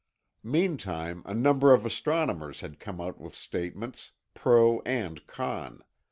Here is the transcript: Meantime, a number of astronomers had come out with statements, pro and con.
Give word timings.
Meantime, 0.43 1.21
a 1.27 1.33
number 1.35 1.71
of 1.75 1.85
astronomers 1.85 2.61
had 2.61 2.79
come 2.79 2.99
out 2.99 3.21
with 3.21 3.35
statements, 3.35 4.13
pro 4.33 4.79
and 4.79 5.27
con. 5.27 5.83